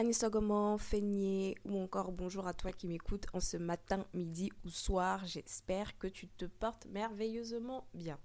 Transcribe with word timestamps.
Anisogament, 0.00 0.78
Feigné 0.78 1.56
ou 1.66 1.78
encore 1.78 2.10
bonjour 2.12 2.46
à 2.46 2.54
toi 2.54 2.72
qui 2.72 2.86
m'écoutes 2.86 3.26
en 3.34 3.40
ce 3.40 3.58
matin, 3.58 4.06
midi 4.14 4.50
ou 4.64 4.70
soir. 4.70 5.26
J'espère 5.26 5.98
que 5.98 6.06
tu 6.06 6.26
te 6.26 6.46
portes 6.46 6.86
merveilleusement 6.86 7.86
bien. 7.92 8.18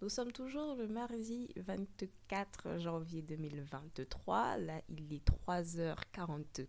Nous 0.00 0.08
sommes 0.08 0.32
toujours 0.32 0.74
le 0.74 0.88
mardi 0.88 1.50
24 1.56 2.78
janvier 2.78 3.20
2023. 3.20 4.56
Là, 4.56 4.80
il 4.88 5.12
est 5.12 5.22
3h44 5.46 6.66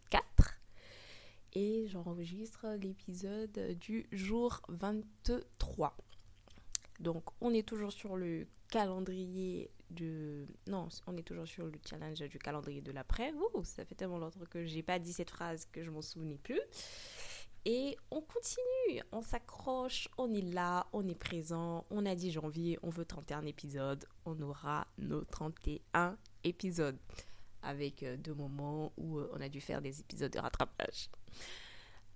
et 1.53 1.88
j'enregistre 1.88 2.67
l'épisode 2.81 3.78
du 3.80 4.08
jour 4.11 4.61
23. 4.67 5.95
Donc, 7.00 7.23
on 7.39 7.53
est 7.53 7.66
toujours 7.66 7.94
sur 7.94 8.17
le 8.17 8.45
calendrier 8.70 9.72
Non, 10.67 10.89
on 11.07 11.17
est 11.17 11.23
toujours 11.23 11.47
sur 11.47 11.66
le 11.66 11.80
challenge 11.88 12.19
du 12.19 12.39
calendrier 12.39 12.81
de 12.81 12.91
l'après. 12.91 13.33
ça 13.63 13.85
fait 13.85 13.95
tellement 13.95 14.17
longtemps 14.17 14.39
que 14.49 14.66
j'ai 14.66 14.83
pas 14.83 14.99
dit 14.99 15.13
cette 15.13 15.30
phrase 15.30 15.66
que 15.71 15.83
je 15.83 15.89
m'en 15.89 16.02
souvenais 16.02 16.38
plus. 16.38 16.61
Et 17.66 17.97
on 18.11 18.21
continue, 18.21 19.02
on 19.11 19.21
s'accroche, 19.21 20.08
on 20.17 20.33
est 20.33 20.53
là, 20.53 20.88
on 20.93 21.05
est 21.08 21.19
présent. 21.19 21.85
On 21.89 22.05
a 22.05 22.15
dit 22.15 22.31
janvier, 22.31 22.80
on 22.81 22.89
veut 22.89 23.03
31 23.03 23.45
épisodes. 23.45 24.05
On 24.25 24.39
aura 24.41 24.88
nos 24.97 25.25
31 25.25 26.17
épisodes. 26.43 26.97
Avec 27.64 28.03
euh, 28.03 28.15
deux 28.15 28.33
moments 28.33 28.93
où 28.95 29.17
euh, 29.17 29.30
on 29.33 29.42
a 29.42 29.49
dû 29.49 29.59
faire 29.59 29.81
des 29.81 29.99
épisodes 29.99 30.31
de 30.31 30.39
rattrapage. 30.39 31.09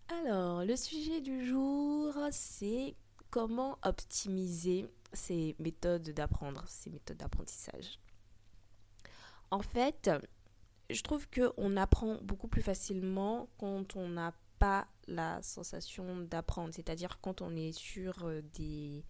Alors, 0.08 0.64
le 0.64 0.76
sujet 0.78 1.20
du 1.20 1.46
jour, 1.46 2.16
c'est 2.32 2.96
comment 3.30 3.78
optimiser 3.84 4.88
ces 5.14 5.56
méthodes 5.60 6.10
d'apprendre, 6.12 6.64
ces 6.68 6.90
méthodes 6.90 7.18
d'apprentissage. 7.18 8.00
En 9.50 9.62
fait, 9.62 10.10
je 10.90 11.02
trouve 11.02 11.28
qu'on 11.30 11.78
apprend 11.78 12.18
beaucoup 12.22 12.48
plus 12.48 12.62
facilement 12.62 13.50
quand 13.58 13.96
on 13.96 14.10
n'a 14.10 14.34
pas 14.60 14.88
la 15.08 15.42
sensation 15.42 16.22
d'apprendre, 16.22 16.74
c'est-à-dire 16.74 17.20
quand 17.22 17.42
on 17.42 17.56
est 17.56 17.72
sur 17.72 18.26
euh, 18.26 18.42
des 18.54 19.04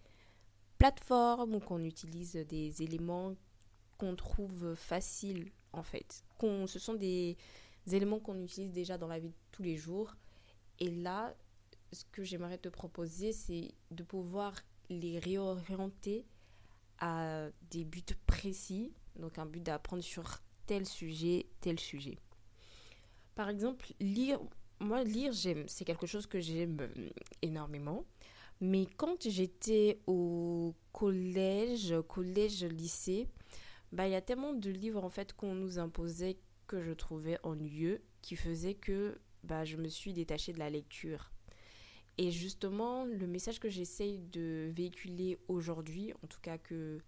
plateformes 0.78 1.54
ou 1.54 1.60
qu'on 1.60 1.84
utilise 1.84 2.32
des 2.32 2.82
éléments 2.82 3.34
qu'on 3.98 4.16
trouve 4.16 4.74
faciles 4.74 5.52
en 5.72 5.82
fait. 5.82 6.24
ce 6.40 6.78
sont 6.78 6.94
des 6.94 7.36
éléments 7.86 8.18
qu'on 8.18 8.40
utilise 8.40 8.72
déjà 8.72 8.98
dans 8.98 9.06
la 9.06 9.18
vie 9.18 9.28
de 9.28 9.34
tous 9.52 9.62
les 9.62 9.76
jours. 9.76 10.16
Et 10.80 10.90
là, 10.90 11.34
ce 11.92 12.04
que 12.10 12.24
j'aimerais 12.24 12.58
te 12.58 12.68
proposer, 12.68 13.32
c'est 13.32 13.74
de 13.90 14.02
pouvoir 14.02 14.54
les 14.88 15.18
réorienter 15.18 16.24
à 16.98 17.48
des 17.70 17.84
buts 17.84 18.02
précis, 18.26 18.92
donc 19.16 19.38
un 19.38 19.46
but 19.46 19.62
d'apprendre 19.62 20.02
sur 20.02 20.38
tel 20.66 20.86
sujet, 20.86 21.46
tel 21.60 21.78
sujet. 21.78 22.18
Par 23.34 23.48
exemple, 23.48 23.86
lire, 24.00 24.38
moi 24.78 25.02
lire, 25.02 25.32
j'aime, 25.32 25.64
c'est 25.68 25.84
quelque 25.84 26.06
chose 26.06 26.26
que 26.26 26.40
j'aime 26.40 26.78
euh, 26.80 27.10
énormément. 27.40 28.04
Mais 28.60 28.86
quand 28.96 29.28
j'étais 29.28 30.00
au 30.06 30.74
collège, 30.92 31.94
collège, 32.08 32.64
lycée, 32.64 33.26
bah 33.90 34.06
il 34.06 34.12
y 34.12 34.14
a 34.14 34.20
tellement 34.20 34.52
de 34.52 34.70
livres 34.70 35.02
en 35.02 35.10
fait 35.10 35.32
qu'on 35.32 35.54
nous 35.54 35.78
imposait 35.78 36.38
que 36.68 36.80
je 36.80 36.92
trouvais 36.92 37.38
ennuyeux, 37.42 38.02
qui 38.22 38.36
faisait 38.36 38.74
que 38.74 39.18
bah 39.42 39.64
je 39.64 39.76
me 39.76 39.88
suis 39.88 40.12
détachée 40.12 40.52
de 40.52 40.60
la 40.60 40.70
lecture. 40.70 41.32
Et 42.18 42.30
justement, 42.30 43.04
le 43.04 43.26
message 43.26 43.58
que 43.58 43.68
j'essaye 43.68 44.18
de 44.18 44.70
véhiculer 44.74 45.38
aujourd'hui, 45.48 46.12
en 46.22 46.26
tout 46.26 46.40
cas 46.40 46.58
que 46.58 47.00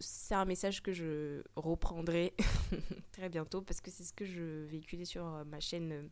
c'est 0.00 0.34
un 0.34 0.44
message 0.44 0.82
que 0.82 0.92
je 0.92 1.42
reprendrai 1.54 2.34
très 3.12 3.28
bientôt 3.28 3.62
parce 3.62 3.80
que 3.80 3.90
c'est 3.90 4.02
ce 4.02 4.12
que 4.12 4.24
je 4.24 4.64
véhiculais 4.64 5.04
sur 5.04 5.24
ma 5.46 5.60
chaîne, 5.60 6.10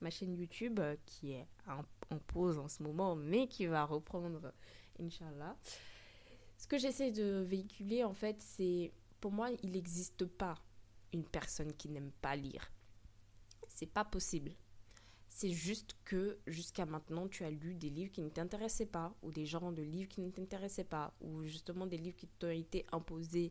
ma 0.00 0.10
chaîne 0.10 0.34
YouTube 0.34 0.80
qui 1.04 1.32
est 1.32 1.46
en 1.68 2.18
pause 2.28 2.58
en 2.58 2.68
ce 2.68 2.82
moment, 2.82 3.16
mais 3.16 3.48
qui 3.48 3.66
va 3.66 3.84
reprendre, 3.84 4.52
Inch'Allah. 5.00 5.56
Ce 6.56 6.66
que 6.66 6.78
j'essaie 6.78 7.10
de 7.10 7.44
véhiculer, 7.46 8.04
en 8.04 8.14
fait, 8.14 8.40
c'est 8.40 8.92
pour 9.20 9.32
moi, 9.32 9.50
il 9.62 9.72
n'existe 9.72 10.26
pas 10.26 10.54
une 11.12 11.24
personne 11.24 11.72
qui 11.72 11.88
n'aime 11.88 12.12
pas 12.20 12.36
lire. 12.36 12.70
C'est 13.68 13.86
pas 13.86 14.04
possible. 14.04 14.52
C'est 15.34 15.50
juste 15.50 15.96
que 16.04 16.38
jusqu'à 16.46 16.84
maintenant, 16.84 17.26
tu 17.26 17.42
as 17.42 17.50
lu 17.50 17.74
des 17.74 17.88
livres 17.88 18.12
qui 18.12 18.20
ne 18.20 18.28
t'intéressaient 18.28 18.86
pas, 18.86 19.16
ou 19.22 19.32
des 19.32 19.46
genres 19.46 19.72
de 19.72 19.82
livres 19.82 20.08
qui 20.08 20.20
ne 20.20 20.30
t'intéressaient 20.30 20.84
pas, 20.84 21.14
ou 21.22 21.42
justement 21.44 21.86
des 21.86 21.96
livres 21.96 22.16
qui 22.16 22.28
t'ont 22.28 22.50
été 22.50 22.84
imposés 22.92 23.50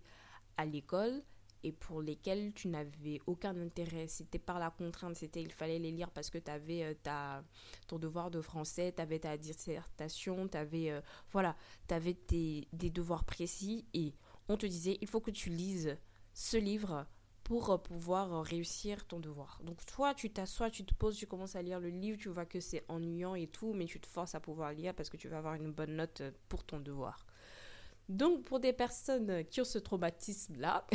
à 0.58 0.66
l'école 0.66 1.24
et 1.64 1.72
pour 1.72 2.04
lesquels 2.04 2.54
tu 2.54 2.68
n'avais 2.68 3.20
aucun 3.26 3.60
intérêt. 3.60 4.08
C'était 4.08 4.40
par 4.40 4.60
la 4.60 4.70
contrainte, 4.70 5.16
c'était 5.16 5.42
il 5.42 5.52
fallait 5.52 5.80
les 5.80 5.92
lire 5.92 6.12
parce 6.12 6.30
que 6.30 6.38
tu 6.38 6.52
avais 6.52 6.84
euh, 6.84 6.94
ta, 7.02 7.44
ton 7.88 7.98
devoir 7.98 8.30
de 8.30 8.42
français, 8.42 8.94
tu 8.96 9.02
avais 9.02 9.20
ta 9.20 9.36
dissertation, 9.36 10.48
tu 10.48 10.58
avais, 10.58 10.92
euh, 10.92 11.02
voilà, 11.32 11.58
avais 11.90 12.14
tes, 12.14 12.68
des 12.74 12.92
devoirs 12.92 13.26
précis 13.26 13.86
et 13.96 14.14
on 14.48 14.56
te 14.56 14.68
disait 14.68 15.00
il 15.02 15.08
faut 15.08 15.20
que 15.20 15.32
tu 15.32 15.50
lises 15.50 15.98
ce 16.34 16.58
livre 16.58 17.08
pour 17.44 17.70
euh, 17.70 17.78
pouvoir 17.78 18.34
euh, 18.34 18.42
réussir 18.42 19.06
ton 19.06 19.20
devoir. 19.20 19.60
Donc 19.64 19.86
toi, 19.86 20.14
tu 20.14 20.30
t'assois, 20.32 20.70
tu 20.70 20.86
te 20.86 20.94
poses, 20.94 21.18
tu 21.18 21.28
commences 21.28 21.56
à 21.56 21.62
lire 21.62 21.80
le 21.80 21.90
livre, 21.90 22.18
tu 22.18 22.30
vois 22.30 22.46
que 22.46 22.60
c'est 22.60 22.84
ennuyant 22.88 23.36
et 23.36 23.48
tout, 23.48 23.74
mais 23.74 23.86
tu 23.86 24.00
te 24.00 24.08
forces 24.08 24.36
à 24.36 24.40
pouvoir 24.40 24.74
lire 24.74 24.94
parce 24.94 25.10
que 25.10 25.18
tu 25.18 25.28
vas 25.28 25.40
avoir 25.40 25.56
une 25.56 25.72
bonne 25.72 25.96
note 25.96 26.22
euh, 26.22 26.32
pour 26.50 26.64
ton 26.64 26.80
devoir. 26.80 27.26
Donc 28.10 28.44
pour 28.44 28.60
des 28.60 28.74
personnes 28.74 29.46
qui 29.46 29.62
ont 29.62 29.66
ce 29.66 29.80
traumatisme-là, 29.80 30.86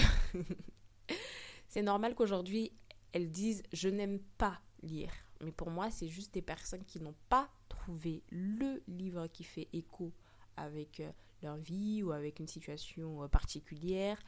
c'est 1.68 1.82
normal 1.82 2.14
qu'aujourd'hui, 2.14 2.72
elles 3.12 3.30
disent 3.30 3.62
je 3.72 3.88
n'aime 3.88 4.20
pas 4.38 4.60
lire. 4.82 5.12
Mais 5.40 5.52
pour 5.52 5.70
moi, 5.70 5.90
c'est 5.90 6.08
juste 6.08 6.34
des 6.34 6.42
personnes 6.42 6.84
qui 6.84 7.00
n'ont 7.00 7.14
pas 7.28 7.50
trouvé 7.68 8.22
le 8.30 8.82
livre 8.88 9.26
qui 9.28 9.44
fait 9.44 9.68
écho 9.72 10.12
avec 10.56 11.02
leur 11.42 11.56
vie 11.56 12.02
ou 12.02 12.12
avec 12.12 12.40
une 12.40 12.48
situation 12.48 13.28
particulière 13.28 14.18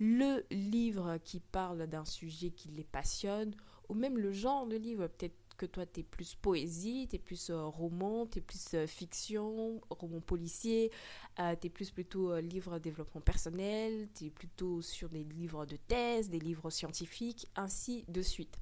le 0.00 0.44
livre 0.50 1.18
qui 1.22 1.40
parle 1.40 1.86
d'un 1.86 2.06
sujet 2.06 2.50
qui 2.50 2.70
les 2.70 2.84
passionne, 2.84 3.54
ou 3.90 3.94
même 3.94 4.18
le 4.18 4.32
genre 4.32 4.66
de 4.66 4.76
livre. 4.76 5.06
Peut-être 5.08 5.36
que 5.58 5.66
toi, 5.66 5.84
tu 5.84 6.00
es 6.00 6.02
plus 6.02 6.34
poésie, 6.34 7.06
tu 7.10 7.16
es 7.16 7.18
plus 7.18 7.50
euh, 7.50 7.66
roman, 7.66 8.26
tu 8.26 8.38
es 8.38 8.40
plus 8.40 8.72
euh, 8.72 8.86
fiction, 8.86 9.80
roman 9.90 10.22
policier, 10.22 10.90
euh, 11.38 11.54
tu 11.60 11.66
es 11.66 11.70
plus 11.70 11.90
plutôt 11.90 12.38
livre 12.38 12.78
développement 12.78 13.20
personnel, 13.20 14.08
tu 14.14 14.26
es 14.26 14.30
plutôt 14.30 14.80
sur 14.80 15.10
des 15.10 15.22
livres 15.24 15.66
de 15.66 15.76
thèse, 15.76 16.30
des 16.30 16.40
livres 16.40 16.70
scientifiques, 16.70 17.46
ainsi 17.54 18.04
de 18.08 18.22
suite. 18.22 18.56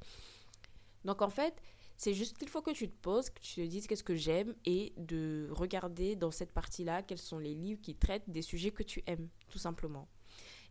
Donc 1.05 1.23
en 1.23 1.31
fait, 1.31 1.55
C'est 2.01 2.15
juste 2.15 2.39
qu'il 2.39 2.49
faut 2.49 2.63
que 2.63 2.71
tu 2.71 2.89
te 2.89 2.97
poses, 3.03 3.29
que 3.29 3.41
tu 3.41 3.57
te 3.57 3.61
dises 3.61 3.89
qu'est-ce 3.89 4.05
que 4.05 4.15
j'aime 4.15 4.55
et 4.65 4.93
de 4.97 5.49
regarder 5.51 6.15
dans 6.15 6.31
cette 6.31 6.53
partie-là 6.53 7.03
quels 7.03 7.19
sont 7.19 7.41
les 7.41 7.55
livres 7.55 7.81
qui 7.81 7.97
traitent 7.97 8.31
des 8.31 8.43
sujets 8.43 8.71
que 8.71 8.85
tu 8.85 9.03
aimes, 9.07 9.29
tout 9.49 9.59
simplement. 9.59 10.09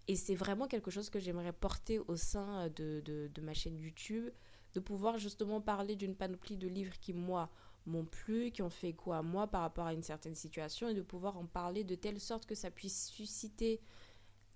Et 0.07 0.15
c'est 0.15 0.36
vraiment 0.36 0.68
quelque 0.68 0.92
chose 0.92 1.09
que 1.09 1.19
j'aimerais 1.19 1.54
porter 1.54 2.00
au 2.00 2.15
sein 2.15 2.69
de, 2.75 3.01
de, 3.06 3.42
ma 3.42 3.54
chaîne 3.54 3.77
YouTube, 3.77 4.30
de 4.74 4.80
pouvoir 4.80 5.18
justement 5.18 5.59
parler 5.59 5.95
d'une 5.95 6.15
panoplie 6.15 6.57
de 6.57 6.68
livres 6.68 6.98
qui, 7.00 7.13
moi, 7.13 7.50
m'ont 7.86 8.06
plu, 8.06 8.51
qui 8.51 8.62
ont 8.62 8.69
fait 8.69 8.94
quoi 8.94 9.18
à 9.18 9.21
moi 9.21 9.48
par 9.48 9.62
rapport 9.62 9.86
à 9.86 9.94
une 9.94 10.04
certaine 10.04 10.36
situation, 10.36 10.88
et 10.88 10.94
de 10.94 11.01
pouvoir 11.01 11.38
en 11.38 11.45
parler 11.45 11.83
de 11.83 11.95
telle 11.95 12.19
sorte 12.19 12.45
que 12.45 12.56
ça 12.56 12.71
puisse 12.71 13.07
susciter 13.09 13.81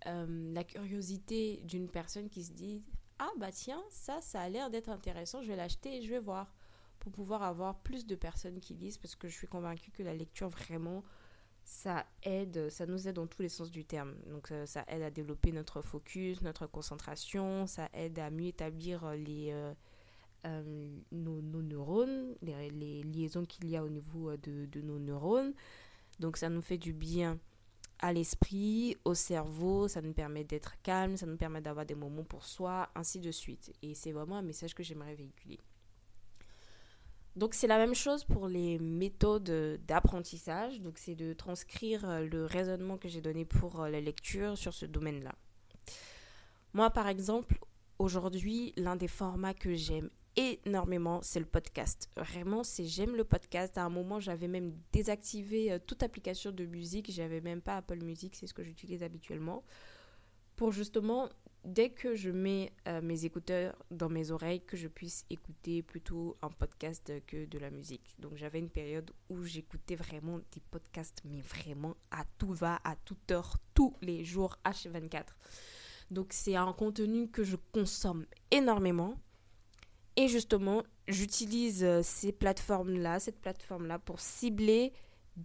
euh, 0.07 0.53
la 0.53 0.63
curiosité 0.63 1.61
d'une 1.65 1.89
personne 1.89 2.29
qui 2.29 2.43
se 2.43 2.51
dit 2.53 2.83
Ah 3.19 3.31
bah 3.37 3.51
tiens, 3.51 3.83
ça, 3.89 4.21
ça 4.21 4.41
a 4.41 4.49
l'air 4.49 4.69
d'être 4.69 4.89
intéressant, 4.89 5.41
je 5.41 5.47
vais 5.47 5.55
l'acheter 5.57 5.97
et 5.97 6.01
je 6.01 6.09
vais 6.09 6.19
voir 6.19 6.53
pour 6.99 7.11
pouvoir 7.11 7.43
avoir 7.43 7.79
plus 7.81 8.05
de 8.05 8.15
personnes 8.15 8.59
qui 8.59 8.73
lisent 8.75 8.97
parce 8.97 9.15
que 9.15 9.27
je 9.27 9.35
suis 9.35 9.47
convaincue 9.47 9.91
que 9.91 10.03
la 10.03 10.13
lecture 10.13 10.49
vraiment 10.49 11.03
ça 11.63 12.05
aide, 12.23 12.69
ça 12.69 12.85
nous 12.85 13.07
aide 13.07 13.15
dans 13.15 13.27
tous 13.27 13.41
les 13.41 13.49
sens 13.49 13.71
du 13.71 13.85
terme. 13.85 14.15
Donc 14.27 14.51
euh, 14.51 14.65
ça 14.65 14.83
aide 14.87 15.01
à 15.01 15.09
développer 15.09 15.51
notre 15.51 15.81
focus, 15.81 16.41
notre 16.41 16.67
concentration, 16.67 17.67
ça 17.67 17.89
aide 17.93 18.19
à 18.19 18.29
mieux 18.29 18.47
établir 18.47 19.11
les, 19.11 19.49
euh, 19.51 19.73
euh, 20.45 20.89
nos, 21.11 21.41
neurones, 21.61 22.35
les, 22.41 23.03
liaisons 23.03 23.45
qu'il 23.45 23.69
y 23.69 23.77
a 23.77 23.83
au 23.83 23.89
niveau 23.89 24.35
de, 24.37 24.65
de, 24.65 24.81
nos 24.81 24.99
neurones. 24.99 25.53
Donc 26.19 26.37
ça 26.37 26.49
nous 26.49 26.61
fait 26.61 26.77
du 26.77 26.93
bien 26.93 27.39
à 27.99 28.11
l'esprit, 28.11 28.97
au 29.05 29.13
cerveau, 29.13 29.87
ça 29.87 30.01
nous 30.01 30.13
permet 30.13 30.43
d'être 30.43 30.81
calme, 30.81 31.17
ça 31.17 31.27
nous 31.27 31.37
permet 31.37 31.61
d'avoir 31.61 31.85
des 31.85 31.93
moments 31.93 32.23
pour 32.23 32.43
soi, 32.43 32.89
ainsi 32.95 33.19
de 33.19 33.31
suite. 33.31 33.71
Et 33.83 33.93
c'est 33.93 34.11
vraiment 34.11 34.37
un 34.37 34.41
message 34.41 34.73
que 34.73 34.81
j'aimerais 34.81 35.13
véhiculer. 35.13 35.59
Donc 37.35 37.53
c'est 37.53 37.67
la 37.67 37.77
même 37.77 37.95
chose 37.95 38.23
pour 38.25 38.47
les 38.47 38.77
méthodes 38.79 39.79
d'apprentissage. 39.87 40.81
Donc 40.81 40.97
c'est 40.97 41.15
de 41.15 41.33
transcrire 41.33 42.07
euh, 42.07 42.25
le 42.25 42.45
raisonnement 42.45 42.97
que 42.97 43.07
j'ai 43.07 43.21
donné 43.21 43.45
pour 43.45 43.81
euh, 43.81 43.89
la 43.89 44.01
lecture 44.01 44.57
sur 44.57 44.73
ce 44.73 44.85
domaine-là. 44.85 45.33
Moi 46.73 46.89
par 46.89 47.07
exemple, 47.07 47.59
aujourd'hui, 47.99 48.73
l'un 48.75 48.95
des 48.95 49.07
formats 49.07 49.53
que 49.53 49.73
j'aime 49.73 50.09
énormément, 50.35 51.21
c'est 51.21 51.39
le 51.39 51.45
podcast. 51.45 52.09
Vraiment, 52.15 52.63
c'est 52.63 52.85
j'aime 52.85 53.15
le 53.15 53.23
podcast. 53.23 53.77
À 53.77 53.83
un 53.83 53.89
moment, 53.89 54.19
j'avais 54.19 54.47
même 54.47 54.73
désactivé 54.91 55.71
euh, 55.71 55.79
toute 55.79 56.03
application 56.03 56.51
de 56.51 56.65
musique. 56.65 57.11
J'avais 57.11 57.41
même 57.41 57.61
pas 57.61 57.77
Apple 57.77 58.03
Music, 58.03 58.35
c'est 58.35 58.47
ce 58.47 58.53
que 58.53 58.63
j'utilise 58.63 59.03
habituellement. 59.03 59.63
Pour 60.57 60.71
justement 60.71 61.29
dès 61.63 61.89
que 61.89 62.15
je 62.15 62.29
mets 62.29 62.71
euh, 62.87 63.01
mes 63.01 63.25
écouteurs 63.25 63.75
dans 63.91 64.09
mes 64.09 64.31
oreilles, 64.31 64.61
que 64.61 64.77
je 64.77 64.87
puisse 64.87 65.25
écouter 65.29 65.83
plutôt 65.83 66.37
un 66.41 66.49
podcast 66.49 67.13
que 67.27 67.45
de 67.45 67.59
la 67.59 67.69
musique. 67.69 68.15
Donc 68.19 68.35
j'avais 68.35 68.59
une 68.59 68.69
période 68.69 69.11
où 69.29 69.43
j'écoutais 69.43 69.95
vraiment 69.95 70.37
des 70.37 70.61
podcasts, 70.71 71.21
mais 71.25 71.41
vraiment 71.41 71.95
à 72.09 72.23
tout 72.37 72.53
va, 72.53 72.79
à 72.83 72.95
toute 72.95 73.31
heure, 73.31 73.57
tous 73.73 73.93
les 74.01 74.23
jours, 74.23 74.57
H24. 74.65 75.25
Donc 76.09 76.27
c'est 76.31 76.55
un 76.55 76.73
contenu 76.73 77.29
que 77.29 77.43
je 77.43 77.57
consomme 77.71 78.25
énormément. 78.49 79.15
Et 80.17 80.27
justement, 80.27 80.83
j'utilise 81.07 81.83
euh, 81.83 82.01
ces 82.03 82.31
plateformes-là, 82.31 83.19
cette 83.19 83.39
plateforme-là 83.39 83.99
pour 83.99 84.19
cibler 84.19 84.93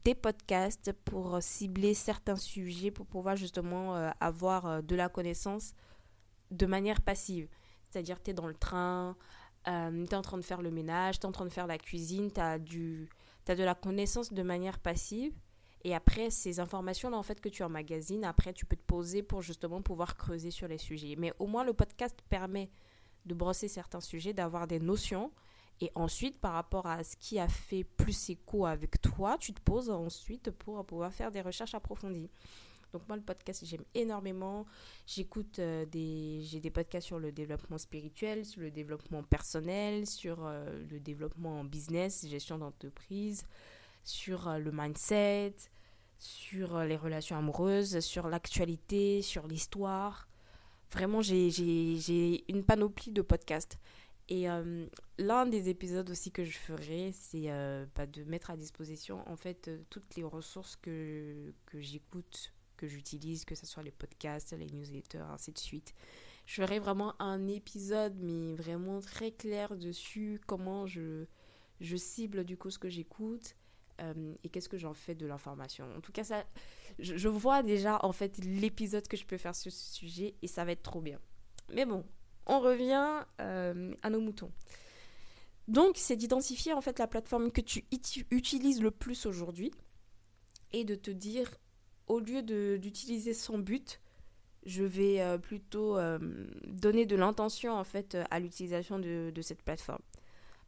des 0.04 0.16
podcasts, 0.16 0.92
pour 1.04 1.40
cibler 1.40 1.94
certains 1.94 2.36
sujets, 2.36 2.90
pour 2.90 3.06
pouvoir 3.06 3.36
justement 3.36 3.94
euh, 3.94 4.10
avoir 4.18 4.82
de 4.82 4.96
la 4.96 5.08
connaissance 5.08 5.72
de 6.50 6.66
manière 6.66 7.00
passive. 7.00 7.48
C'est-à-dire, 7.90 8.22
tu 8.22 8.31
es 8.31 8.34
dans 8.34 8.46
le 8.46 8.54
train, 8.54 9.16
euh, 9.69 10.06
tu 10.06 10.12
es 10.12 10.14
en 10.14 10.22
train 10.22 10.38
de 10.38 10.43
faire 10.44 10.62
le 10.62 10.70
ménage, 10.70 11.19
tu 11.19 11.22
es 11.22 11.26
en 11.26 11.32
train 11.32 11.44
de 11.44 11.50
faire 11.50 11.66
la 11.66 11.78
cuisine, 11.78 12.31
tu 12.32 12.40
as, 12.40 12.52
as 12.52 12.58
de 12.58 13.64
la 13.64 13.75
connaissance 13.75 14.32
de 14.32 14.43
manière 14.43 14.78
passive. 14.78 15.32
Et 15.84 15.94
après, 15.94 16.31
ces 16.31 16.58
informations-là, 16.58 17.16
en 17.16 17.22
fait, 17.22 17.40
que 17.40 17.48
tu 17.48 17.62
emmagasines, 17.62 18.25
après, 18.25 18.52
tu 18.52 18.66
peux 18.66 18.76
te 18.76 18.82
poser 18.82 19.22
pour 19.22 19.43
justement 19.43 19.82
pouvoir 19.82 20.16
creuser 20.16 20.50
sur 20.50 20.66
les 20.66 20.78
sujets. 20.78 21.14
Mais 21.16 21.32
au 21.38 21.46
moins, 21.46 21.62
le 21.62 21.75
podcast 21.75 22.16
permet 22.28 22.70
de 23.25 23.34
brosser 23.34 23.69
certains 23.69 24.00
sujets, 24.00 24.32
d'avoir 24.32 24.66
des 24.66 24.81
notions. 24.81 25.31
Et 25.81 25.92
ensuite, 25.94 26.40
par 26.40 26.54
rapport 26.54 26.87
à 26.87 27.04
ce 27.04 27.16
qui 27.16 27.38
a 27.38 27.49
fait 27.49 27.84
plus 27.84 28.31
écho 28.31 28.66
avec 28.66 29.00
toi, 29.00 29.37
tu 29.38 29.52
te 29.52 29.60
poses 29.60 29.90
ensuite 29.90 30.50
pour 30.50 30.84
pouvoir 30.87 31.12
faire 31.12 31.31
des 31.31 31.42
recherches 31.42 31.75
approfondies. 31.75 32.31
Donc 32.93 33.06
moi, 33.09 33.17
le 33.17 33.23
podcast, 33.23 33.65
j'aime 33.65 33.85
énormément. 33.94 34.67
J'écoute 35.06 35.59
euh, 35.59 35.85
des... 35.87 36.41
J'ai 36.43 36.61
des 36.61 36.71
podcasts 36.71 37.06
sur 37.06 37.19
le 37.19 37.33
développement 37.33 37.79
spirituel, 37.79 38.44
sur 38.44 38.61
le 38.61 38.71
développement 38.71 39.23
personnel, 39.23 40.06
sur 40.06 40.44
euh, 40.44 40.83
le 40.91 41.00
développement 41.00 41.61
en 41.61 41.65
business, 41.65 42.27
gestion 42.27 42.59
d'entreprise, 42.59 43.44
sur 44.05 44.49
euh, 44.49 44.59
le 44.59 44.71
mindset, 44.73 45.55
sur 46.19 46.81
les 46.81 46.97
relations 46.97 47.37
amoureuses, 47.37 48.00
sur 48.00 48.29
l'actualité, 48.29 49.21
sur 49.23 49.47
l'histoire. 49.47 50.29
Vraiment, 50.93 51.21
j'ai 51.21 52.50
une 52.50 52.65
panoplie 52.65 53.12
de 53.12 53.21
podcasts. 53.23 53.79
Et 54.29 54.47
l'un 55.19 55.47
des 55.47 55.69
épisodes 55.69 56.09
aussi 56.11 56.33
que 56.33 56.43
je 56.43 56.56
ferai, 56.56 57.12
c'est 57.12 57.49
bah, 57.94 58.06
de 58.06 58.25
mettre 58.25 58.50
à 58.50 58.56
disposition 58.56 59.23
en 59.29 59.37
fait 59.37 59.71
toutes 59.91 60.17
les 60.17 60.25
ressources 60.25 60.75
que, 60.77 61.53
que 61.67 61.81
j'écoute 61.81 62.53
que 62.76 62.87
j'utilise, 62.87 63.44
que 63.44 63.55
ce 63.55 63.67
soit 63.67 63.82
les 63.82 63.90
podcasts, 63.90 64.52
les 64.52 64.67
newsletters, 64.67 65.25
ainsi 65.31 65.52
de 65.52 65.58
suite. 65.58 65.94
Je 66.46 66.62
ferai 66.62 66.78
vraiment 66.78 67.20
un 67.20 67.49
épisode, 67.49 68.17
mais 68.20 68.55
vraiment 68.55 69.00
très 69.00 69.32
clair 69.32 69.76
dessus, 69.76 70.40
comment 70.46 70.87
je, 70.87 71.26
je 71.81 71.96
cible 71.96 72.44
du 72.44 72.56
coup 72.56 72.70
ce 72.70 72.78
que 72.78 72.88
j'écoute 72.88 73.56
euh, 74.00 74.34
et 74.44 74.49
qu'est-ce 74.49 74.69
que 74.69 74.78
j'en 74.78 74.94
fais 74.94 75.14
de 75.14 75.26
l'information. 75.26 75.87
En 75.96 76.00
tout 76.00 76.12
cas, 76.12 76.25
ça, 76.25 76.44
je, 76.99 77.28
vois 77.28 77.62
déjà 77.62 77.99
en 78.05 78.12
fait 78.12 78.38
l'épisode 78.38 79.08
que 79.08 79.17
je 79.17 79.25
peux 79.25 79.38
faire 79.38 79.55
sur 79.55 79.73
ce 79.73 79.94
sujet 79.94 80.34
et 80.43 80.46
ça 80.46 80.64
va 80.64 80.73
être 80.73 80.82
trop 80.82 81.00
bien. 81.00 81.19
Mais 81.73 81.84
bon, 81.84 82.05
on 82.46 82.61
revient 82.61 83.25
euh, 83.40 83.94
à 84.02 84.11
nos 84.11 84.20
moutons. 84.20 84.52
Donc, 85.67 85.96
c'est 85.96 86.17
d'identifier 86.17 86.73
en 86.75 86.81
fait 86.81 86.99
la 86.99 87.08
plateforme 87.08 87.50
que 87.50 87.61
tu 87.61 87.84
utilises 88.31 88.81
le 88.81 88.90
plus 88.90 89.26
aujourd'hui 89.26 89.73
et 90.73 90.84
de 90.84 90.94
te 90.94 91.11
dire 91.11 91.50
au 92.06 92.20
lieu 92.20 92.43
d'utiliser 92.79 93.35
son 93.35 93.58
but, 93.58 94.00
je 94.64 94.82
vais 94.82 95.20
euh, 95.20 95.38
plutôt 95.38 95.97
euh, 95.97 96.19
donner 96.67 97.06
de 97.06 97.17
l'intention 97.17 97.73
en 97.73 97.85
fait 97.85 98.14
euh, 98.14 98.25
à 98.31 98.41
l'utilisation 98.41 98.99
de, 98.99 99.31
de, 99.32 99.43
cette 99.43 99.62
plateforme. 99.62 100.03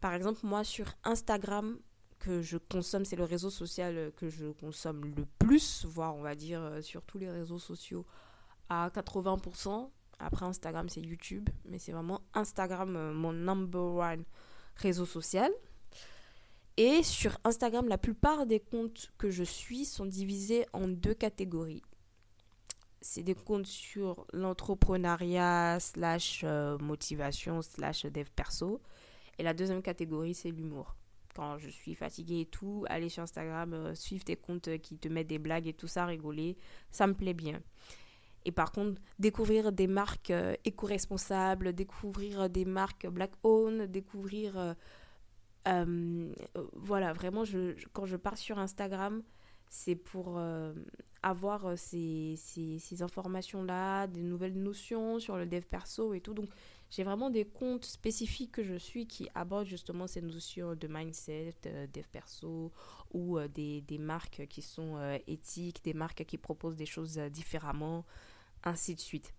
Par 0.01 0.15
exemple, 0.15 0.41
moi 0.45 0.63
sur 0.65 0.87
Instagram, 1.05 1.79
que 2.21 2.43
je 2.43 2.57
consomme, 2.57 3.05
c'est 3.05 3.17
le 3.17 3.25
réseau 3.25 3.51
social 3.51 4.13
que 4.17 4.29
je 4.29 4.47
consomme 4.47 5.05
le 5.17 5.25
plus, 5.39 5.85
voire 5.85 6.17
on 6.17 6.23
va 6.23 6.35
dire 6.35 6.79
sur 6.83 7.03
tous 7.03 7.19
les 7.19 7.31
réseaux 7.31 7.61
sociaux 7.61 8.05
à 8.69 8.91
80%. 8.91 9.91
Après 10.19 10.45
Instagram, 10.45 10.89
c'est 10.89 11.01
YouTube, 11.01 11.49
mais 11.65 11.79
c'est 11.79 11.93
vraiment 11.93 12.21
Instagram 12.35 13.13
mon 13.13 13.33
number 13.33 13.95
one 13.95 14.25
réseau 14.77 15.07
social. 15.07 15.53
Et 16.81 17.03
sur 17.03 17.37
Instagram, 17.43 17.89
la 17.89 17.99
plupart 17.99 18.47
des 18.47 18.61
comptes 18.61 19.11
que 19.19 19.31
je 19.31 19.43
suis 19.43 19.85
sont 19.85 20.07
divisés 20.07 20.65
en 20.73 20.87
deux 20.87 21.13
catégories. 21.13 21.83
C'est 23.01 23.25
des 23.25 23.35
comptes 23.35 23.67
sur 23.67 24.29
l'entrepreneuriat, 24.33 25.81
slash 25.81 26.43
euh, 26.45 26.79
motivation, 26.79 27.63
slash 27.63 28.07
dev 28.07 28.29
perso. 28.31 28.81
Et 29.39 29.43
la 29.43 29.55
deuxième 29.55 29.83
catégorie, 29.83 30.35
c'est 30.35 30.53
l'humour. 30.53 30.95
Quand 31.35 31.59
je 31.59 31.69
suis 31.69 31.97
fatiguée 31.97 32.43
et 32.43 32.47
tout, 32.47 32.85
aller 32.89 33.09
sur 33.09 33.25
Instagram, 33.25 33.75
euh, 33.75 33.95
suivre 33.97 34.25
des 34.25 34.37
comptes 34.37 34.79
qui 34.79 34.99
te 34.99 35.09
mettent 35.09 35.27
des 35.27 35.41
blagues 35.41 35.67
et 35.67 35.75
tout 35.75 35.89
ça, 35.89 36.07
rigoler, 36.07 36.57
ça 36.93 37.09
me 37.09 37.15
plaît 37.15 37.35
bien. 37.35 37.61
Et 38.45 38.53
par 38.53 38.73
contre, 38.73 39.01
découvrir 39.19 39.73
des 39.73 39.89
marques 39.89 40.31
euh, 40.31 40.55
éco-responsables, 40.65 41.73
découvrir 41.73 42.49
des 42.49 42.65
marques 42.65 43.09
black-owned, 43.09 43.91
découvrir 43.91 44.57
euh, 44.57 44.75
voilà, 45.65 47.13
vraiment, 47.13 47.45
quand 47.93 48.07
je 48.07 48.17
pars 48.17 48.39
sur 48.39 48.59
Instagram, 48.59 49.23
c'est 49.71 49.97
pour 49.97 50.39
euh, 50.39 50.73
avoir 51.23 51.67
euh, 51.67 51.75
ces, 51.77 52.39
informations-là, 53.01 54.07
des 54.07 54.23
nouvelles 54.23 54.59
notions 54.59 55.19
sur 55.19 55.37
le 55.37 55.47
dev 55.47 55.63
perso 55.63 56.15
et 56.15 56.21
tout. 56.21 56.35
Donc, 56.35 56.49
j'ai 56.91 57.05
vraiment 57.05 57.29
des 57.29 57.45
comptes 57.45 57.85
spécifiques 57.85 58.53
que 58.53 58.63
je 58.63 58.77
suis 58.77 59.07
qui 59.07 59.29
abordent 59.35 59.67
justement 59.67 60.07
ces 60.07 60.23
notions 60.23 60.75
de 60.75 60.89
mindset, 60.89 61.55
dev 61.93 62.07
perso 62.11 62.73
ou 63.13 63.39
des, 63.41 63.85
marques 63.99 64.47
qui 64.49 64.63
sont 64.63 64.97
éthiques, 65.27 65.85
des 65.85 65.93
marques 65.93 66.25
qui 66.25 66.39
proposent 66.39 66.77
des 66.77 66.87
choses 66.87 67.19
différemment, 67.31 68.07
ainsi 68.65 68.95
de 68.95 69.01
suite. 69.01 69.35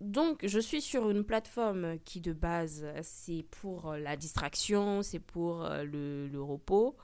Donc, 0.00 0.46
je 0.46 0.58
suis 0.58 0.80
sur 0.80 1.10
une 1.10 1.24
plateforme 1.24 1.98
qui, 2.00 2.20
de 2.22 2.32
base, 2.32 2.86
c'est 3.02 3.44
pour 3.50 3.92
la 3.94 4.16
distraction, 4.16 5.02
c'est 5.02 5.18
pour 5.18 5.64
euh, 5.64 5.84
le, 5.84 6.42
repos, 6.42 6.96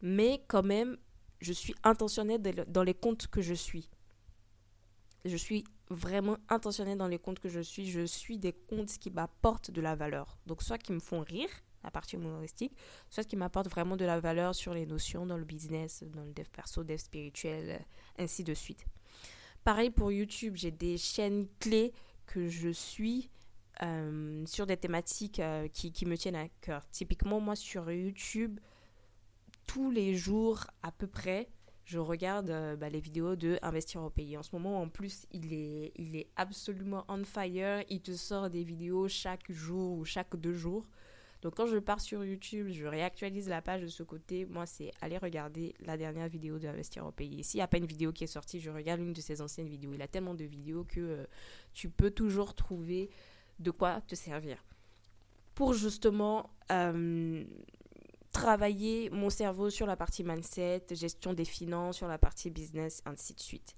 mais 0.00 0.42
quand 0.48 0.62
même, 0.62 0.96
je 1.40 1.52
suis 1.52 1.74
intentionnelle 1.84 2.40
dans 2.68 2.82
les 2.82 2.94
comptes 2.94 3.26
que 3.26 3.42
je 3.42 3.52
suis. 3.52 3.90
Je 5.26 5.36
suis 5.36 5.64
vraiment 5.90 6.38
intentionnelle 6.48 6.96
dans 6.96 7.06
les 7.06 7.18
comptes 7.18 7.38
que 7.38 7.50
je 7.50 7.60
suis. 7.60 7.90
Je 7.90 8.06
suis 8.06 8.38
des 8.38 8.54
comptes 8.54 8.96
qui 8.98 9.10
m'apportent 9.10 9.70
de 9.70 9.80
la 9.82 9.94
valeur. 9.94 10.38
Donc, 10.46 10.62
soit 10.62 10.78
qui 10.78 10.92
me 10.92 11.00
font 11.00 11.20
rire, 11.20 11.50
la 11.84 11.90
partie 11.90 12.16
humoristique, 12.16 12.72
soit 13.10 13.24
qui 13.24 13.36
m'apporte 13.36 13.68
vraiment 13.68 13.96
de 13.96 14.06
la 14.06 14.20
valeur 14.20 14.54
sur 14.54 14.72
les 14.72 14.86
notions 14.86 15.26
dans 15.26 15.36
le 15.36 15.44
business, 15.44 16.02
dans 16.02 16.24
le 16.24 16.32
dev 16.32 16.46
perso, 16.50 16.82
dev 16.82 16.96
spirituel, 16.96 17.84
ainsi 18.18 18.42
de 18.42 18.54
suite. 18.54 18.86
Pareil 19.64 19.90
pour 19.90 20.10
YouTube, 20.10 20.54
j'ai 20.56 20.70
des 20.70 20.96
chaînes 20.96 21.46
clés 21.60 21.92
que 22.28 22.46
je 22.46 22.68
suis 22.68 23.30
euh, 23.82 24.44
sur 24.46 24.66
des 24.66 24.76
thématiques 24.76 25.40
euh, 25.40 25.66
qui, 25.68 26.06
me 26.06 26.16
tiennent 26.16 26.36
à 26.36 26.48
cœur. 26.60 26.86
Typiquement, 26.90 27.40
moi 27.40 27.56
sur 27.56 27.90
YouTube, 27.90 28.60
tous 29.66 29.90
les 29.90 30.14
jours 30.14 30.66
à 30.82 30.92
peu 30.92 31.06
près, 31.06 31.48
je 31.84 31.98
regarde 31.98 32.50
euh, 32.50 32.76
bah, 32.76 32.90
les 32.90 33.00
vidéos 33.00 33.34
de 33.34 33.58
Investir 33.62 34.02
au 34.02 34.10
pays. 34.10 34.36
En 34.36 34.42
ce 34.42 34.50
moment, 34.52 34.80
en 34.80 34.88
plus, 34.88 35.26
il 35.32 35.54
est, 35.54 35.92
il 35.96 36.16
est 36.16 36.28
absolument 36.36 37.04
on 37.08 37.24
fire. 37.24 37.82
Il 37.88 38.02
te 38.02 38.12
sort 38.12 38.50
des 38.50 38.62
vidéos 38.62 39.08
chaque 39.08 39.50
jour 39.50 39.98
ou 39.98 40.04
chaque 40.04 40.36
deux 40.36 40.54
jours. 40.54 40.86
Donc 41.42 41.54
quand 41.54 41.66
je 41.66 41.78
pars 41.78 42.00
sur 42.00 42.24
YouTube, 42.24 42.68
je 42.70 42.84
réactualise 42.84 43.48
la 43.48 43.62
page 43.62 43.82
de 43.82 43.86
ce 43.86 44.02
côté. 44.02 44.44
Moi, 44.46 44.66
c'est 44.66 44.90
aller 45.00 45.18
regarder 45.18 45.74
la 45.80 45.96
dernière 45.96 46.28
vidéo 46.28 46.58
d'Investir 46.58 47.06
au 47.06 47.12
pays. 47.12 47.44
S'il 47.44 47.58
n'y 47.58 47.62
a 47.62 47.68
pas 47.68 47.78
une 47.78 47.86
vidéo 47.86 48.12
qui 48.12 48.24
est 48.24 48.28
sortie, 48.28 48.60
je 48.60 48.70
regarde 48.70 49.00
une 49.00 49.12
de 49.12 49.20
ses 49.20 49.40
anciennes 49.40 49.68
vidéos. 49.68 49.92
Il 49.94 50.02
a 50.02 50.08
tellement 50.08 50.34
de 50.34 50.44
vidéos 50.44 50.84
que 50.84 51.00
euh, 51.00 51.24
tu 51.72 51.88
peux 51.90 52.10
toujours 52.10 52.54
trouver 52.54 53.10
de 53.60 53.70
quoi 53.70 54.00
te 54.00 54.16
servir. 54.16 54.64
Pour 55.54 55.74
justement 55.74 56.50
euh, 56.72 57.44
travailler 58.32 59.10
mon 59.10 59.30
cerveau 59.30 59.70
sur 59.70 59.86
la 59.86 59.96
partie 59.96 60.24
mindset, 60.24 60.86
gestion 60.90 61.34
des 61.34 61.44
finances, 61.44 61.96
sur 61.96 62.08
la 62.08 62.18
partie 62.18 62.50
business, 62.50 63.02
ainsi 63.04 63.34
de 63.34 63.40
suite. 63.40 63.74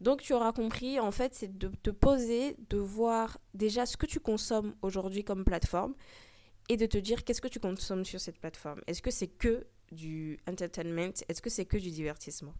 Donc 0.00 0.22
tu 0.22 0.32
auras 0.32 0.52
compris, 0.52 0.98
en 0.98 1.10
fait, 1.10 1.34
c'est 1.34 1.58
de 1.58 1.68
te 1.82 1.90
poser, 1.90 2.56
de 2.70 2.78
voir 2.78 3.38
déjà 3.52 3.84
ce 3.84 3.96
que 3.96 4.06
tu 4.06 4.18
consommes 4.18 4.74
aujourd'hui 4.80 5.24
comme 5.24 5.44
plateforme 5.44 5.94
et 6.70 6.76
de 6.76 6.86
te 6.86 6.98
dire 6.98 7.24
qu'est-ce 7.24 7.40
que 7.40 7.48
tu 7.48 7.58
consommes 7.58 8.04
sur 8.04 8.20
cette 8.20 8.38
plateforme. 8.38 8.80
Est-ce 8.86 9.02
que 9.02 9.10
c'est 9.10 9.26
que 9.26 9.66
du 9.90 10.38
entertainment? 10.48 11.12
Est-ce 11.28 11.42
que 11.42 11.50
c'est 11.50 11.64
que 11.64 11.76
du 11.76 11.90
divertissement? 11.90 12.54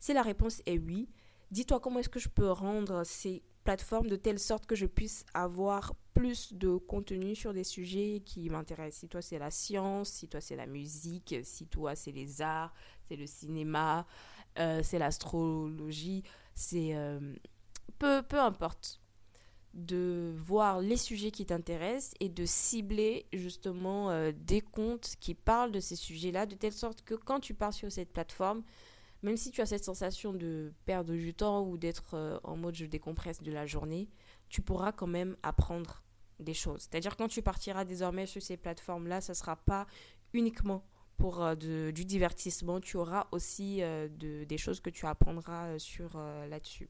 Si 0.00 0.12
la 0.12 0.22
réponse 0.22 0.60
est 0.66 0.76
oui, 0.76 1.08
dis-toi 1.52 1.78
comment 1.78 2.00
est-ce 2.00 2.08
que 2.08 2.18
je 2.18 2.28
peux 2.28 2.50
rendre 2.50 3.04
ces 3.04 3.44
plateformes 3.62 4.08
de 4.08 4.16
telle 4.16 4.40
sorte 4.40 4.66
que 4.66 4.74
je 4.74 4.86
puisse 4.86 5.24
avoir 5.34 5.94
plus 6.14 6.52
de 6.52 6.78
contenu 6.78 7.36
sur 7.36 7.54
des 7.54 7.62
sujets 7.62 8.22
qui 8.26 8.50
m'intéressent. 8.50 9.00
Si 9.02 9.08
toi 9.08 9.22
c'est 9.22 9.38
la 9.38 9.52
science, 9.52 10.08
si 10.08 10.26
toi 10.26 10.40
c'est 10.40 10.56
la 10.56 10.66
musique, 10.66 11.36
si 11.44 11.68
toi 11.68 11.94
c'est 11.94 12.10
les 12.10 12.42
arts, 12.42 12.74
c'est 13.04 13.14
le 13.14 13.28
cinéma, 13.28 14.04
euh, 14.58 14.80
c'est 14.82 14.98
l'astrologie, 14.98 16.24
c'est 16.56 16.96
euh, 16.96 17.36
peu, 18.00 18.20
peu 18.24 18.40
importe 18.40 19.00
de 19.74 20.34
voir 20.36 20.80
les 20.80 20.96
sujets 20.96 21.30
qui 21.30 21.46
t'intéressent 21.46 22.14
et 22.20 22.28
de 22.28 22.44
cibler 22.46 23.26
justement 23.32 24.10
euh, 24.10 24.32
des 24.34 24.60
comptes 24.60 25.14
qui 25.20 25.34
parlent 25.34 25.72
de 25.72 25.80
ces 25.80 25.96
sujets-là 25.96 26.46
de 26.46 26.54
telle 26.54 26.72
sorte 26.72 27.02
que 27.02 27.14
quand 27.14 27.40
tu 27.40 27.54
pars 27.54 27.72
sur 27.72 27.90
cette 27.92 28.12
plateforme, 28.12 28.62
même 29.22 29.36
si 29.36 29.50
tu 29.50 29.60
as 29.60 29.66
cette 29.66 29.84
sensation 29.84 30.32
de 30.32 30.72
perdre 30.84 31.12
du 31.12 31.34
temps 31.34 31.62
ou 31.66 31.76
d'être 31.76 32.14
euh, 32.14 32.38
en 32.44 32.56
mode 32.56 32.74
je 32.74 32.86
décompresse 32.86 33.42
de 33.42 33.52
la 33.52 33.66
journée, 33.66 34.08
tu 34.48 34.62
pourras 34.62 34.92
quand 34.92 35.06
même 35.06 35.36
apprendre 35.42 36.02
des 36.40 36.54
choses. 36.54 36.82
C'est-à-dire 36.82 37.16
quand 37.16 37.28
tu 37.28 37.42
partiras 37.42 37.84
désormais 37.84 38.26
sur 38.26 38.40
ces 38.40 38.56
plateformes-là, 38.56 39.20
ce 39.20 39.32
ne 39.32 39.36
sera 39.36 39.56
pas 39.56 39.86
uniquement 40.32 40.84
pour 41.18 41.42
euh, 41.42 41.54
du 41.56 42.04
divertissement, 42.04 42.80
tu 42.80 42.96
auras 42.96 43.26
aussi 43.32 43.82
des 44.18 44.58
choses 44.58 44.80
que 44.80 44.90
tu 44.90 45.04
apprendras 45.04 45.78
sur 45.78 46.16
là-dessus. 46.48 46.88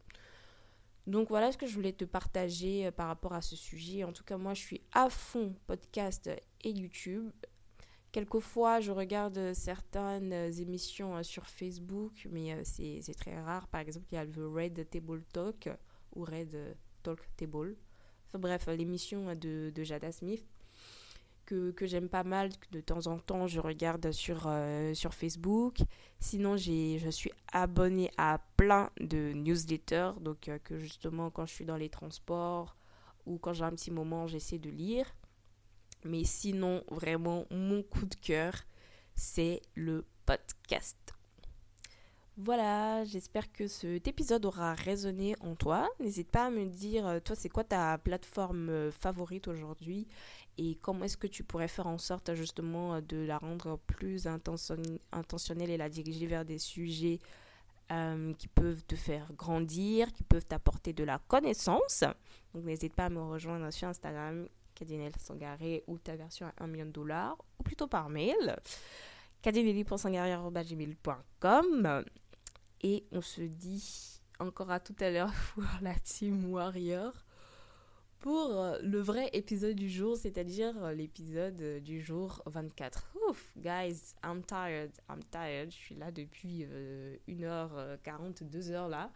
Donc 1.09 1.29
voilà 1.31 1.51
ce 1.51 1.59
que 1.59 1.67
je 1.67 1.75
voulais 1.75 1.93
te 1.93 2.05
partager 2.05 2.91
par 2.91 3.09
rapport 3.09 3.33
à 3.33 3.43
ce 3.43 3.57
sujet. 3.57 4.05
En 4.05 4.13
tout 4.13 4.25
cas, 4.25 4.37
moi, 4.37 4.55
je 4.55 4.61
suis 4.61 4.81
à 4.93 5.09
fond 5.09 5.55
podcast 5.67 6.31
et 6.63 6.71
YouTube. 6.71 7.31
Quelquefois, 8.11 8.81
je 8.81 8.91
regarde 8.91 9.53
certaines 9.53 10.33
émissions 10.33 11.17
euh, 11.17 11.23
sur 11.23 11.47
Facebook, 11.47 12.27
mais 12.31 12.53
euh, 12.53 12.63
c'est 12.65 13.15
très 13.15 13.39
rare. 13.41 13.69
Par 13.69 13.83
exemple, 13.83 14.07
il 14.13 14.15
y 14.15 14.19
a 14.19 14.25
le 14.25 14.49
Red 14.49 14.89
Table 14.89 15.23
Talk 15.33 15.69
ou 16.15 16.25
Red 16.25 16.77
Talk 17.03 17.21
Table. 17.37 17.77
Enfin 18.27 18.39
bref, 18.39 18.67
l'émission 18.67 19.35
de, 19.35 19.71
de, 19.75 19.85
Jada 19.85 20.11
Smith 20.13 20.47
que, 21.49 21.71
que 21.71 21.87
j'aime 21.87 22.11
pas 22.11 22.25
mal. 22.25 22.51
De 22.73 22.81
temps 22.83 23.07
en 23.07 23.19
temps, 23.19 23.47
je 23.47 23.59
regarde 23.59 24.13
sur, 24.13 24.45
euh, 24.47 24.93
sur 24.93 25.15
Facebook. 25.15 25.79
Sinon, 26.21 26.59
je 26.59 27.09
suis 27.11 27.33
abonnée 27.53 28.11
à 28.19 28.39
plein 28.59 28.91
de 29.01 29.33
newsletters. 29.33 30.13
Donc, 30.21 30.51
que 30.63 30.79
justement, 30.79 31.31
quand 31.31 31.47
je 31.47 31.55
suis 31.55 31.65
dans 31.65 31.79
les 31.79 31.89
transports 31.89 32.77
ou 33.25 33.39
quand 33.39 33.55
j'ai 33.55 33.65
un 33.65 33.71
petit 33.71 33.91
moment, 33.91 34.27
j'essaie 34.27 34.59
de 34.59 34.69
lire. 34.69 35.07
Mais 36.05 36.25
sinon, 36.25 36.85
vraiment, 36.91 37.47
mon 37.51 37.83
coup 37.83 38.05
de 38.05 38.15
cœur, 38.15 38.53
c'est 39.15 39.63
le 39.75 40.05
podcast. 40.27 41.15
Voilà, 42.41 43.05
j'espère 43.05 43.51
que 43.51 43.67
cet 43.67 44.07
épisode 44.07 44.47
aura 44.47 44.75
résonné 44.75 45.35
en 45.41 45.57
toi. 45.57 45.89
N'hésite 45.99 46.31
pas 46.31 46.47
à 46.47 46.51
me 46.51 46.67
dire, 46.67 47.05
euh, 47.05 47.19
toi, 47.19 47.35
c'est 47.35 47.49
quoi 47.49 47.65
ta 47.65 47.99
plateforme 47.99 48.69
euh, 48.69 48.93
favorite 48.93 49.49
aujourd'hui? 49.49 50.07
Et 50.59 50.77
comment 50.83 51.05
est-ce 51.05 51.17
que 51.17 51.27
tu 51.27 51.45
pourrais 51.45 51.69
faire 51.69 51.87
en 51.87 51.99
sorte 51.99 52.35
justement 52.35 52.95
euh, 52.95 53.01
de 53.01 53.19
la 53.19 53.39
rendre 53.39 53.79
plus 53.87 54.27
intentionnelle 54.27 55.71
et 55.71 55.77
la 55.77 55.89
diriger 55.89 56.27
vers 56.27 56.45
des 56.45 56.59
sujets 56.59 57.19
qui 58.37 58.49
peuvent 58.49 58.85
te 58.85 58.97
faire 58.97 59.33
grandir, 59.33 60.13
qui 60.13 60.23
peuvent 60.23 60.45
t'apporter 60.45 60.93
de 60.93 61.05
la 61.05 61.19
connaissance? 61.27 62.05
Donc 62.53 62.65
n'hésite 62.65 62.95
pas 62.95 63.07
à 63.07 63.09
me 63.09 63.23
rejoindre 63.23 63.71
sur 63.71 63.89
Instagram 63.89 64.47
Cadinel 64.79 65.13
Sangaré 65.19 65.83
ou 65.89 65.99
ta 65.99 66.15
version 66.15 66.47
à 66.47 66.53
1 66.63 66.69
million 66.69 66.87
de 66.87 66.93
dollars, 66.93 67.37
ou 67.59 67.65
plutôt 67.65 67.89
par 67.89 68.09
mail. 68.09 68.57
cadinelli.sangaré.com 69.43 72.05
Et 72.83 73.05
on 73.11 73.21
se 73.21 73.41
dit 73.41 74.21
encore 74.39 74.71
à 74.71 74.79
tout 74.79 74.95
à 75.01 75.11
l'heure 75.11 75.33
pour 75.55 75.65
la 75.83 75.97
Team 75.97 76.53
Warrior 76.53 77.13
pour 78.21 78.51
euh, 78.51 78.79
le 78.83 79.01
vrai 79.01 79.31
épisode 79.33 79.77
du 79.77 79.89
jour, 79.89 80.17
c'est-à-dire 80.17 80.75
euh, 80.83 80.93
l'épisode 80.93 81.61
euh, 81.61 81.81
du 81.81 82.01
jour 82.01 82.43
24. 82.47 83.13
Ouf, 83.29 83.53
guys, 83.57 84.15
I'm 84.25 84.43
tired, 84.43 84.91
I'm 85.09 85.23
tired. 85.31 85.71
Je 85.71 85.77
suis 85.77 85.95
là 85.95 86.11
depuis 86.11 86.67
1h40, 87.29 88.43
2h 88.51 88.89
là 88.89 89.11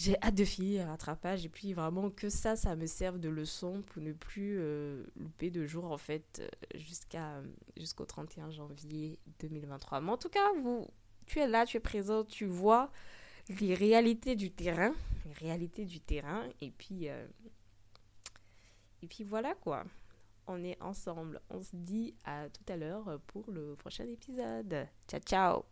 j'ai 0.00 0.16
hâte 0.22 0.34
de 0.34 0.46
finir 0.46 0.84
le 0.84 0.90
rattrapage 0.90 1.44
et 1.44 1.50
puis 1.50 1.74
vraiment 1.74 2.08
que 2.08 2.30
ça, 2.30 2.56
ça 2.56 2.74
me 2.74 2.86
serve 2.86 3.18
de 3.18 3.28
leçon 3.28 3.82
pour 3.82 4.02
ne 4.02 4.12
plus 4.12 4.56
euh, 4.58 5.04
louper 5.14 5.50
de 5.50 5.66
jour 5.66 5.84
en 5.84 5.98
fait 5.98 6.40
euh, 6.40 6.78
jusqu'à 6.78 7.42
jusqu'au 7.76 8.06
31 8.06 8.50
janvier 8.50 9.18
2023. 9.40 10.00
Mais 10.00 10.10
en 10.10 10.16
tout 10.16 10.30
cas, 10.30 10.52
vous, 10.62 10.88
tu 11.26 11.38
es 11.38 11.46
là, 11.46 11.66
tu 11.66 11.76
es 11.76 11.80
présent, 11.80 12.24
tu 12.24 12.46
vois 12.46 12.90
les 13.60 13.74
réalités 13.74 14.36
du 14.36 14.50
terrain, 14.50 14.94
les 15.26 15.32
réalités 15.34 15.84
du 15.84 16.00
terrain 16.00 16.44
et 16.62 16.70
puis 16.70 17.10
euh, 17.10 17.26
et 19.02 19.06
puis 19.06 19.24
voilà 19.24 19.54
quoi. 19.54 19.84
On 20.46 20.64
est 20.64 20.80
ensemble. 20.82 21.40
On 21.50 21.62
se 21.62 21.74
dit 21.74 22.14
à 22.24 22.48
tout 22.48 22.72
à 22.72 22.76
l'heure 22.76 23.20
pour 23.28 23.50
le 23.50 23.76
prochain 23.76 24.06
épisode. 24.06 24.88
Ciao 25.06 25.20
ciao 25.20 25.64